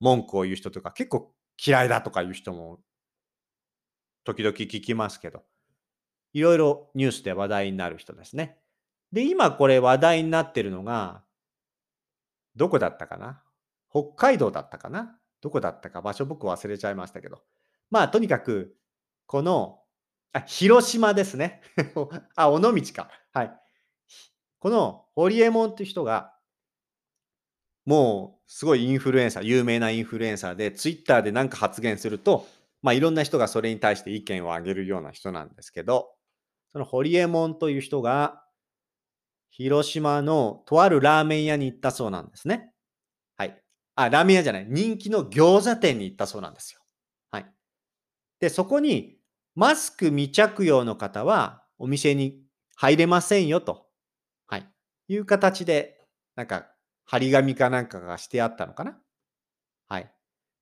[0.00, 1.32] 文句を言う人とか結構
[1.64, 2.80] 嫌いだとかいう人も
[4.24, 5.44] 時々聞きますけど、
[6.32, 8.58] いろいろニュースで話題になる人ですね。
[9.14, 11.22] で、今これ話題になってるのが、
[12.56, 13.42] どこだったかな？
[13.88, 15.16] 北海道だったかな？
[15.40, 16.02] どこだったか？
[16.02, 17.40] 場所僕忘れちゃいましたけど。
[17.90, 18.74] まあとにかく、
[19.26, 19.78] この、
[20.32, 21.62] あ、広島ですね。
[22.34, 23.08] あ、尾道か。
[23.32, 23.52] はい。
[24.58, 26.34] このホリエモンっていう人が、
[27.86, 32.48] もうすごいインフルエンサー、有名なインフルエンサーで、ツイッターで何か発言すると、
[32.82, 36.10] まあいろんな人がそれに対して意見を上げるような人なんですけど、
[36.72, 38.43] そのホリエモンという人が、
[39.56, 42.72] 広島のとあるラーメン屋に行ったそうなんですね。
[43.36, 43.62] はい。
[43.94, 44.66] あ、ラーメン屋じゃない。
[44.68, 46.80] 人気の餃子店に行ったそうなんですよ。
[47.30, 47.46] はい。
[48.40, 49.16] で、そこに、
[49.54, 52.42] マスク未着用の方はお店に
[52.74, 53.86] 入れませんよと。
[54.48, 54.68] はい。
[55.06, 56.00] いう形で、
[56.34, 56.66] なんか、
[57.04, 58.98] 張り紙かなんかがしてあったのかな。
[59.86, 60.12] はい。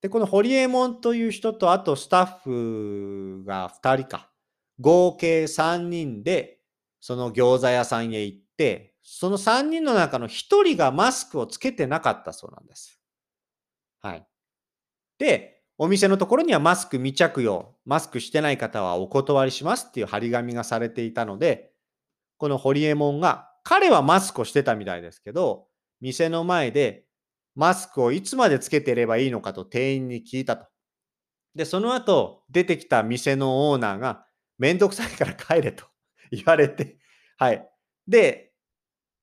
[0.03, 4.31] で、このホリエモンという人と、あとスタッフが2人か。
[4.79, 6.62] 合計3人で、
[7.03, 13.01] その餃子屋さんへ行って、その3人の中の1人がマスクをつけてなかったそうなんです。
[14.01, 14.27] はい。
[15.19, 21.73] で、お店のところにはマスク未着用、マスクしてない方はお断りしますっていう張り紙がされていたので、
[22.39, 25.67] このホリエモンが、彼はマスクをしてたみたいですけど、
[26.01, 27.05] 店の前で
[27.57, 30.67] マスクをいつまでつけてればいいのかと店員に聞いたと。
[31.57, 34.25] で、その後出てきた店のオーナーが、
[34.59, 35.92] めんどくさいから帰れと
[36.37, 36.99] 言われて、
[37.39, 37.69] はい。
[38.09, 38.53] で、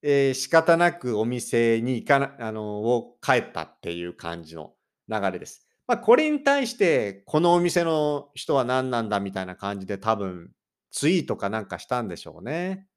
[0.03, 4.75] えー仕方なくお店に行かな、あの、を帰ったっていう感じの
[5.09, 5.67] 流れです。
[5.87, 10.51] まあ、これに対して、このお店の人は何なんだみたいな感じで多分、
[10.91, 12.87] ツイートかなんかしたんでしょうね。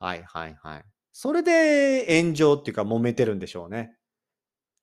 [0.00, 0.84] はいはいはい。
[1.12, 3.94] それで炎上っていうか揉めてるんでしょうね。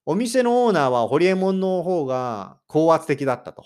[0.06, 3.66] お店のオーナーはホリエモンの方が高圧的だったと。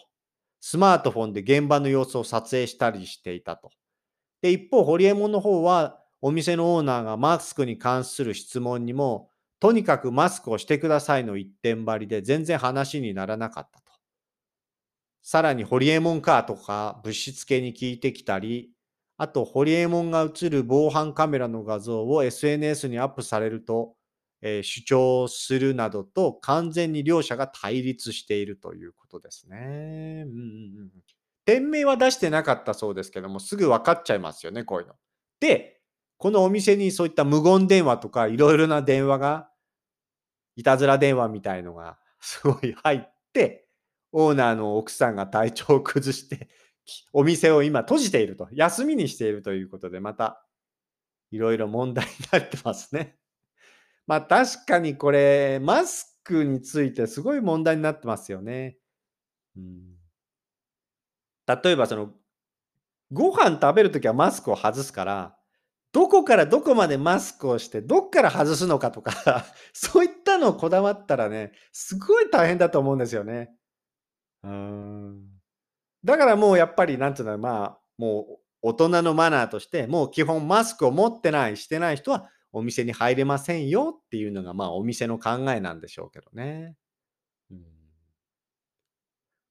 [0.62, 3.72] スマートフォンで現場の様子を撮影したりしていたと。
[4.42, 13.92] で、一方、ホリエモンの方は、お店のオーナーがマスクに関する質問にも、とにかくマスクをしてくださいの一点張りで全然話にならなかったと。
[15.24, 18.72] さらに、ホリエモンカーとか物質系に聞いてきたり、
[19.18, 23.96] あと、ホリエモンが映る防犯カメラの画像を SNS にアップされると、
[24.42, 30.24] えー主張するなどと完全に両者が対立しているということですね。
[30.26, 30.92] うんうんうん、
[31.46, 34.96] 店名は出してなかったそうですけども、すぐ分かっちゃいますよね、こういうの。
[35.40, 35.82] で、
[36.18, 39.50] このお店にそういった無言電話とかいろいろな電話が、
[40.56, 43.68] いたずら電話みたいのが すごい入って、
[44.12, 46.50] オーナーの奥さんが体調を崩して、
[47.14, 50.46] お店を今閉じていると、休みにしているということで、また
[51.32, 53.18] いろいろ問題になってますね。
[54.06, 58.78] まあ確かにこれ、マスクについてすごい問題になってますよね。
[59.56, 59.98] うん、
[61.48, 62.12] 例えばその、
[63.12, 65.36] ご飯食べるときはマスクを外すから、
[65.94, 69.14] どこからどこまでマスクをして、どっから外すのかとか、
[69.74, 73.52] そういったのをこだわったらね、すごい大変だと思うんですよね。
[74.44, 75.22] うーん。
[76.04, 86.76] だからもうやっぱり、なんていうの、まあ、もう大人のマナーとして、もう基本マスクを持ってない、してない人はお店に入れませんよっていうのが、まあお店の考えなんでしょうけどね。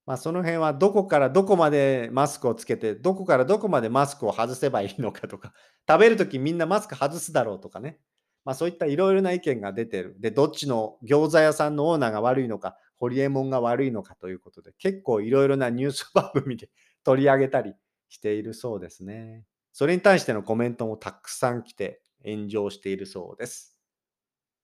[0.07, 5.53] まあその辺はどこからどこまでマスクをつけて、どこからどこまでマスクを外せばいいのかとか、
[5.88, 7.98] 食べるときみんなマスク外すだろうとかね。
[8.44, 10.16] まあそういったいろいろな意見が出てる。
[10.18, 16.70] で、どっちの餃子屋さんのオーナーが悪いのか、ホリエモンが悪いのかということで、結構いろいろなニュース番組で
[17.05, 17.74] 取り上げたり
[18.09, 19.44] しているそうですね。
[19.72, 23.78] それに対してのコメントもたくさん来て炎上しているそうです。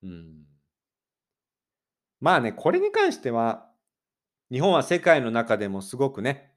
[0.03, 0.45] うん。
[2.21, 3.71] まあね、これに関しては、
[4.53, 6.53] 日本は世界の中でもすごくね、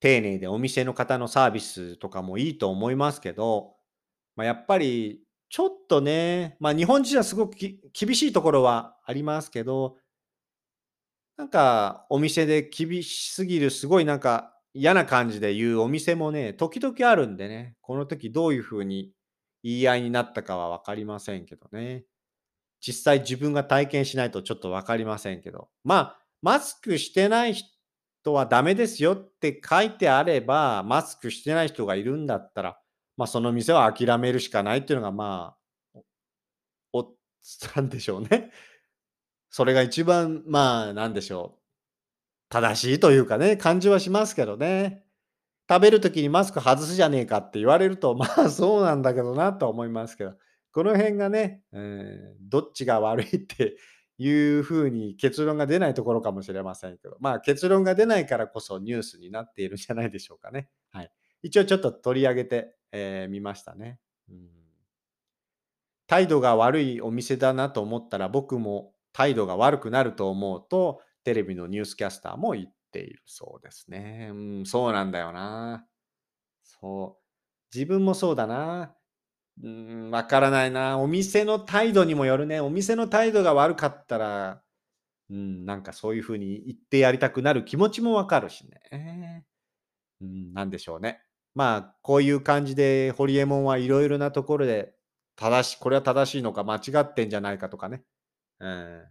[0.00, 3.74] 丁寧でお店の方のサービスとかもいいと思いますけど、
[4.36, 9.96] まあ、やっぱりちょっとね、まあ、日本人はすごくき厳しいところはありますけど、
[11.36, 19.12] なんかお店で厳しすぎる、すごいなんか嫌な感じで言うお店もね、時々あるんでね、この時どういう風に
[19.62, 22.04] 言い合いになったかは分かりませんけどね。
[22.80, 25.68] 実際自分が体験しないとちょっと分かりませんけど。
[25.82, 32.78] まあ、マスクしてない人はダメですよって書いてあれば、マスクしてない人がいるんだったら、
[33.16, 35.56] まあその店は諦めるしかないっていうのがま
[35.96, 35.98] あ、
[36.92, 37.16] お、お
[37.74, 38.52] なんでしょうね。
[39.50, 41.62] それが一番、まあ、なんでしょう。
[42.48, 45.04] 正しいというかね、感じはしますけどね。
[45.68, 50.34] 食べる時にマスク外すじゃねえかって言われると、まあそうなんだけどなと思いますけど、
[50.70, 53.76] この辺がね、うん、どっちが悪いって
[54.18, 60.68] いうふうに結論が出ないところかもしれませんけど、まあ結論が出ないからこそニュースになっているんじゃないでしょうかね。
[60.90, 61.10] はい。
[61.42, 64.00] 一応ちょっと取り上げてみ、えー、ましたね、
[64.30, 64.48] うん。
[66.06, 74.30] 態度が悪いお店だなと思ったら僕も態度が悪くなると思うと、テレビのニュースキャスターも言っているそうですね。
[74.32, 75.86] うん、そうなんだよな。
[76.62, 77.26] そう。
[77.74, 78.94] 自分もそうだな。
[79.62, 80.98] うん、わからないな。
[80.98, 82.60] お店の態度にもよるね。
[82.60, 84.62] お店の態度が悪かったら、
[85.30, 89.44] うん、なんかそういうふうに言ってやりたくなる気持ちもわかるしね。
[90.20, 91.20] うん、なんでしょうね。
[91.54, 94.94] まあ、こういう感じで、ホリエモンはいろいろなところで、
[95.36, 98.02] 正しい、これは正しいのか間違ってんじゃないかとかね。
[98.60, 99.04] うん、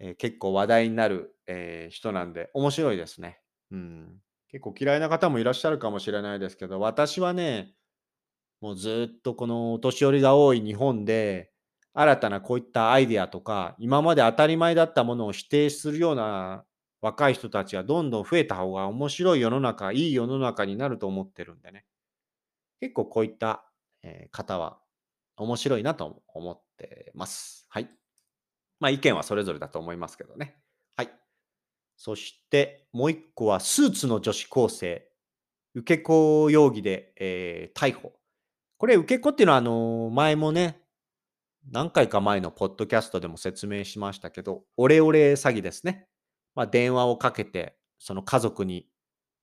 [0.00, 3.40] えー、結構話題になる、えー、人なんで、面白いですね。
[3.70, 4.20] うん。
[4.48, 7.74] 結構嫌いな方もいらっしゃるかもしれないですけど、私はね、
[8.60, 11.52] もうずっとこのお年寄りが多い日本で、
[11.94, 16.64] 新たなこういったアイデアとか、今まで当たり前だったものを否定するような
[17.00, 21.86] 若い人たちがどんどん増えた方が面白い世の中、いい世の中になると思ってるんでね。
[22.80, 23.62] 結構こういった、
[24.30, 24.78] 方は
[25.36, 27.66] 面白いなと思ってます。
[27.68, 27.88] はい。
[28.78, 30.56] まあ意見はそれぞれだと思いますけどね。
[30.96, 31.10] はい。
[31.96, 35.08] そしてもう一個はスーツの女子高生、
[35.74, 38.12] 受け子容疑で、えー、逮捕。
[38.78, 40.80] これ受け子っていうのはあの前もね、
[41.70, 46.06] 何回か前のポッドキャストでも説明しましたけど、オレオレ詐欺ですね。
[46.54, 48.86] まあ、電話をかけて、その家族に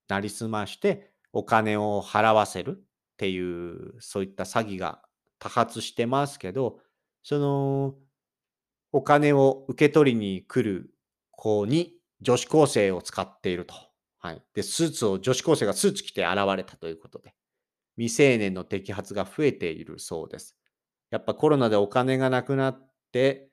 [0.08, 2.84] なりすまして、お金を払わせるっ
[3.18, 5.02] ていう、そういった詐欺が
[5.40, 6.80] 多発してますけど、
[7.24, 7.96] その
[8.92, 10.94] お金を受け取りに来る
[11.32, 13.74] 子に女子高生を使っていると。
[14.20, 14.42] はい。
[14.54, 17.34] で、スーツを、女子高生がスーツ着て現れたということで、
[17.98, 20.58] 未成年の摘発が増えているそうです。
[21.12, 23.50] やっぱコロナでお金がなくなって、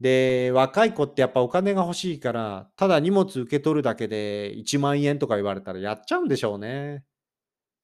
[0.00, 7.04] で、若い子ってやっぱお金が欲しいから、ただ荷物受け取るだけで1万円とか言われたらやっちゃうんでしょうね。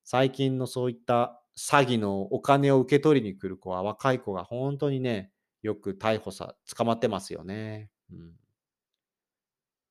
[0.05, 5.31] 最近のそういった詐欺のお金を受け取りに来る子は若い子が本当にね、
[5.63, 7.89] よく逮捕さ、捕まってますよね。
[8.13, 8.33] うん、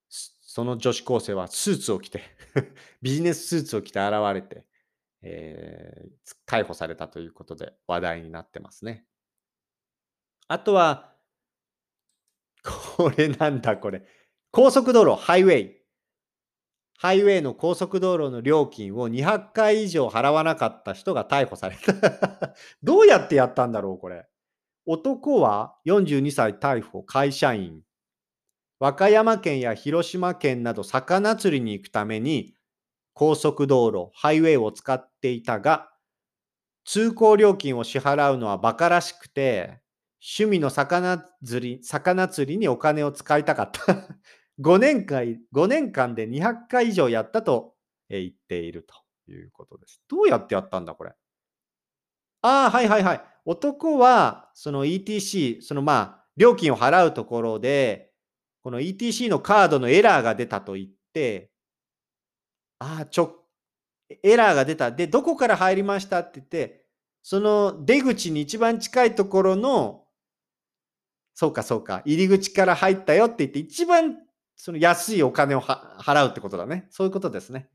[0.09, 2.21] その女子高生はスーツを着て
[3.01, 4.65] ビジネススーツを着て現れて、
[5.21, 9.05] えー、逮捕されたということで話題になってますね。
[10.47, 11.13] あとは、
[12.97, 14.03] これなんだこれ。
[14.51, 15.81] 高速道路、ハイウェイ。
[16.97, 22.53] ハイウェイの高速道路の料金を200回以上払わなかった人が逮捕された
[22.83, 24.27] どうやってやったんだろう、これ。
[24.85, 27.81] 男は42歳逮捕、会社員。
[28.79, 32.55] 和歌山県や広島県など魚釣りに行くために
[33.13, 35.89] 高速道路、ハイウェイを使っていたが、
[36.85, 39.81] 通行料金を支払うのは馬鹿らしくて、
[40.37, 44.07] 趣味の魚釣り、魚釣りにお金を使いたかった
[44.59, 45.39] 5年間。
[45.51, 47.75] 5年間で200回以上やったと
[48.09, 48.83] 言っている
[49.27, 50.01] ということです。
[50.07, 51.13] どうやってやったんだ、これ？
[52.41, 53.21] ああ、はいはいはい。
[53.45, 55.93] 男は、その ETC、そのま
[56.23, 58.11] あ、料金を払うところで、
[58.63, 61.50] この ETC のカードのエラーが出たと言って、
[62.83, 63.45] ああ、ちょ、
[64.23, 64.91] エラーが出た。
[64.91, 66.19] で、どこから入りました？
[66.21, 66.83] って言って、
[67.21, 70.05] その出口に一番近いところの、
[71.35, 74.17] そうかそうか、入り口から入ったよって言って、一番
[74.55, 76.87] その安いお金を払うってことだね。
[76.89, 77.69] そういうことですね。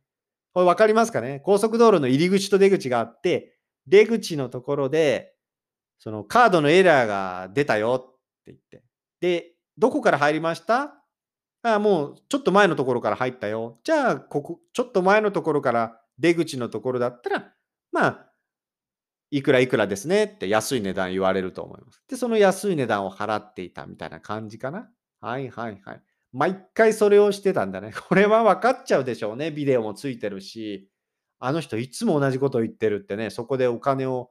[0.52, 1.40] これ分かりますかね？
[1.44, 5.34] 高速道路の入り口と出口があって、出口のところで、
[6.00, 8.82] そのカードのエラーが出たよって言って。
[9.20, 10.95] で、どこから入りました？
[11.74, 13.78] あもうちょっと前のところから入ったよ。
[13.84, 17.52] じゃあ、ここ、ちょっと前のところから出口のところだったら、
[17.92, 18.26] まあ、
[19.30, 22.02] いくらいくらですねって安い値段言われると思います。
[22.08, 24.88] で、その安い値段を払っていたみたいな感じかな。
[25.20, 26.02] はいはいはい。
[26.32, 27.92] 毎回それをしてたんだね。
[28.08, 29.50] これは分かっちゃうでしょうね。
[29.50, 30.88] ビデオもついてるし、
[31.38, 34.30] あの人いつも同じことを言ってるってね、そこでお金を、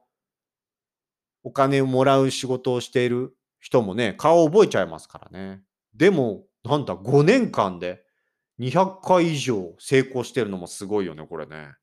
[1.42, 5.62] お金をもらう仕事をしている人もね、顔を覚えちゃいますからね。
[5.94, 8.04] でも、なんだ、5年間で
[8.58, 11.74] 200回以上成功してるのもすごいよね、これね。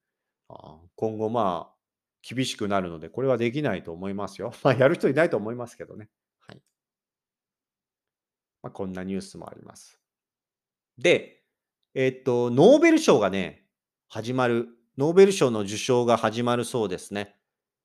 [0.49, 1.73] あ今後まあ、
[2.21, 4.53] 厳しくなるので、これはできないと思いますよ。
[4.63, 6.09] まあ、やる人いないと思いますけどね。
[6.39, 6.61] はい。
[8.61, 9.99] まあ、こんなニュースもあります。
[10.97, 11.43] で、
[11.93, 13.65] えっと、ノーベル賞がね、
[14.09, 14.67] 始まる。
[14.97, 17.35] ノーベル賞の受賞が始まるそうですね。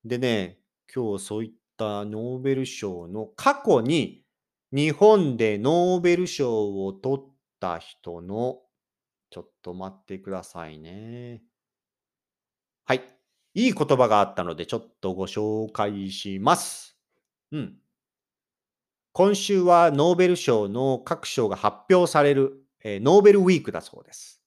[0.05, 0.61] でね、
[0.95, 4.25] 今日そういったノーベル賞の過去に
[4.71, 7.25] 日本でノーベル賞を取っ
[7.59, 8.59] た人の、
[9.31, 11.43] ちょっと待ってくださいね。
[12.85, 13.03] はい。
[13.55, 16.99] いい言葉があったので、ちょっとご紹介します。
[17.53, 17.77] うん。
[19.13, 24.43] 今週はノーベル賞の各賞が発表される、えー、ノーベルウィークだそうです。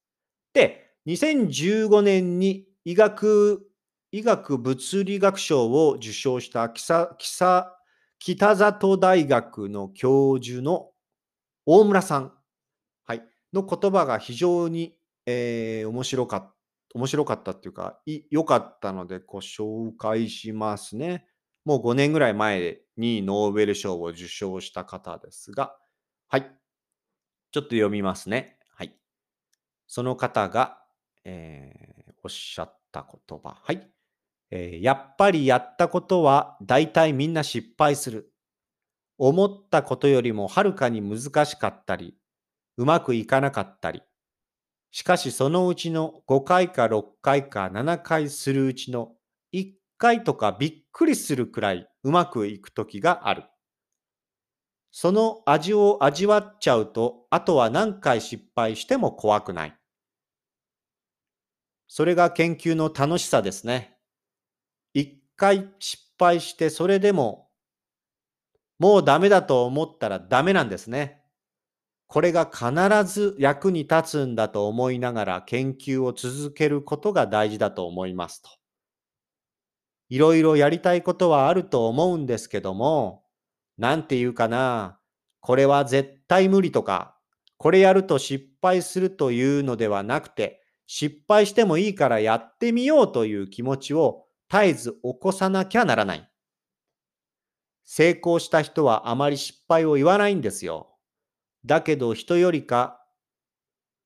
[0.54, 3.68] で、2015年に医学、
[4.12, 6.70] 医学物理学賞を受賞した
[8.24, 10.92] 北里大学の教授の
[11.66, 12.32] 大村さん、
[13.08, 14.96] はい、の言葉が非常に、
[15.26, 16.56] えー、面白かった。
[16.94, 18.00] 面白かったっていうか、
[18.30, 21.26] 良かったのでご紹介しますね。
[21.66, 25.76] もう5年ぐらい前にノーベル賞を受賞した方ですが、
[26.28, 26.42] はい。
[27.52, 28.60] ちょっと読みますね。
[28.76, 28.94] はい。
[29.88, 30.78] その方が、
[31.24, 33.58] えー、おっしゃった言葉。
[33.64, 33.90] はい、
[34.52, 34.82] えー。
[34.82, 38.32] やっぱりやったことは大体みんな失敗する。
[39.18, 42.16] 思ったことよりもはるかに難しかったり、
[42.78, 44.02] うまくいかなかったり、
[44.92, 49.14] しかしそのうちの5回か6回か7回するうちの
[49.54, 53.44] 1回とかびっくりするくらいうまくいく時がある。
[54.92, 59.78] その味を味わっちゃうと、あとは何回失敗しても怖くない。
[61.88, 63.98] それが研究の楽しさですね。
[65.42, 67.50] 回失敗してそれでも
[68.78, 71.24] もうダメだと思ったらダメなんですね。
[72.06, 72.72] これが必
[73.12, 78.50] ず役に立つんだと思いながら研究を続けることが大事だと思いますと。
[80.10, 83.24] いろいろやりたいことはあると思うんですけども、
[83.78, 85.00] なんて言うかな、
[85.40, 87.16] これは絶対無理とか、
[87.58, 96.30] これやると失敗するというのではなくて、失敗してもいいからやってみようという気持ちを絶えず起こさなきゃならない。
[97.86, 100.90] 成功した人はあまり失敗を言わないんですよ。
[101.66, 103.02] だけど人よりか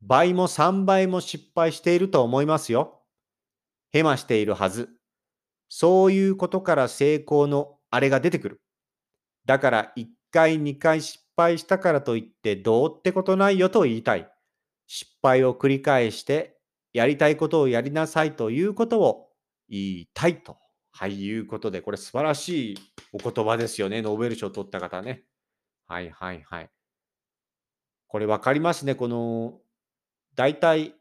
[0.02, 3.02] 倍も3倍も失敗していると思いますよ。
[3.92, 4.90] ヘマしているはず。
[5.68, 8.62] そういうことから成功のあれが出てくる。
[9.46, 14.30] だから1回2回失敗したからといってどうってことないよと言いたい。
[14.86, 16.60] 失敗を繰り返して
[16.94, 19.25] やりたいことをやりなさいということを
[19.70, 20.58] 言いたいと、
[20.92, 22.78] はい、いうことで、これ素晴らしい
[23.14, 24.02] お言葉ですよね。
[24.02, 25.24] ノーベル賞を取った方ね。
[25.88, 26.70] はいはいはい。
[28.08, 28.96] これ分かりますね。
[28.96, 29.60] この、
[30.36, 30.96] 大体、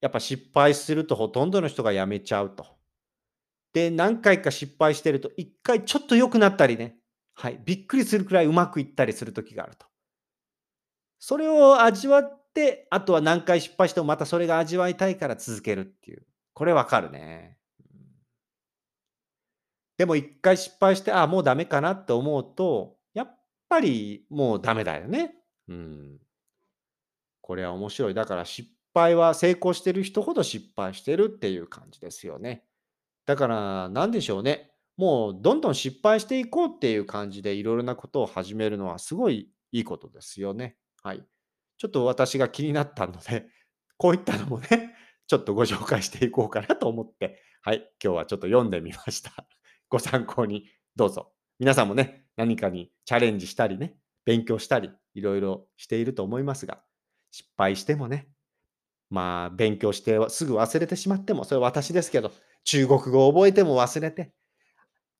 [0.00, 2.66] やっぱ失敗するとほとんどの人が辞めちゃうと。
[3.72, 6.96] で、何回か失敗してると、一回ちょっと良くなったりね、
[7.34, 9.86] はい、びっくりするくらいうまくいったりする時があると。
[11.18, 16.24] それを味わって、あとは何回失敗してもまたそれが味わいたいから続けるっていう。
[16.52, 17.58] これわかるね。
[19.96, 23.38] でも一回失敗して、ああ、もうダメかなって思うと、やっ
[23.68, 25.34] ぱりもうダメだよね。
[25.68, 26.18] うん。
[27.40, 28.14] これは面白い。
[28.14, 32.64] だから失敗は成功してる人ほど失敗してるっていう感じですよね。
[33.26, 34.70] だから何でしょうね。
[34.96, 40.76] もうどんどん失敗していこうっていう感じでいろいろなことを始めるのはすごいいいことですよね。
[41.02, 41.24] はい。
[41.76, 43.46] ちょっと私が気になったので、
[43.98, 44.94] こういったのもね、
[45.26, 49.32] ちょっとご紹介していこうかなと思って、はい、今日はちょっと読んでみました。
[49.94, 50.64] ご参考に
[50.96, 51.30] どうぞ。
[51.60, 56.82] 皆さんもね、何かにチャレンジしたりね、勉強したり、いろいろしていると思いますが、
[57.30, 58.26] 失敗してもね、
[59.08, 62.32] まあ、勉強してすぐ忘れてしまっても、それは私ですけど、
[62.64, 64.32] 中国語を覚えても忘れて、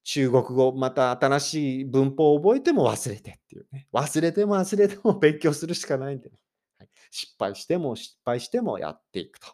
[0.03, 3.87] 中国語、また新しい文法を覚えても忘れてっていうね。
[3.93, 6.37] 忘れても忘れても勉強するしかないんでね。
[6.81, 9.47] はい、失敗しても失敗してもやっていくと。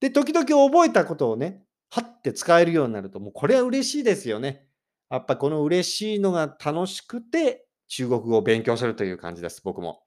[0.00, 1.62] で、時々覚えたことをね、
[2.00, 4.66] はって使えるようになると、もうこれは嬉しいですよね。
[5.10, 10.02] やっぱこの嬉しいのが楽しくて、中国語を勉強するという感じです、僕も。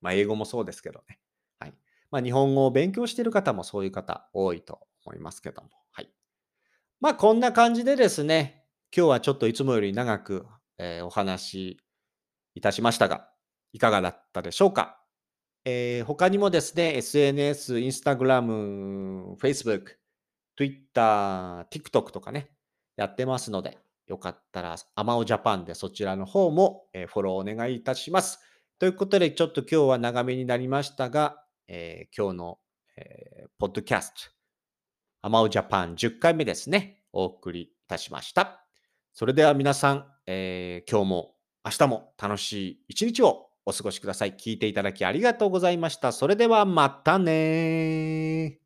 [0.00, 1.18] まあ、英語もそうですけどね。
[1.58, 1.74] はい。
[2.10, 5.70] まあ、日本語を勉強している方もそういう方多いと思いますけども。
[5.90, 6.10] はい。
[7.00, 8.64] まあ、こんな感じでですね、
[8.96, 10.46] 今日はちょっといつもより長く、
[10.78, 11.80] えー、お話し
[12.54, 13.28] いたしましたが、
[13.72, 15.02] いかがだったでしょうか。
[15.64, 19.96] えー他にもですね、SNS、Instagram、Facebook、
[20.56, 22.50] Twitter、TikTok とかね、
[22.96, 28.40] やってますので、よかったら、アマオジャパンでそちらの方も、えフォローお願いいたします。
[28.78, 32.58] ということで、ちょっと今日は長めになりましたが、えー今日の、
[32.96, 34.20] えーポッドキャスト、
[35.22, 38.64] アマオジャパン10回目ですね、お送りいたしました。
[39.12, 41.34] それでは皆さん、えー今日も
[41.64, 44.34] 明日も楽しい一日をお過ごしください。
[44.34, 46.12] 聞いていただきありがとうございました。
[46.12, 48.65] それではまたね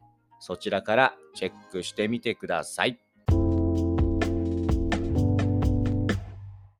[0.41, 2.99] そちらからチェックしてみてください。